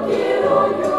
[0.00, 0.91] quiero yo.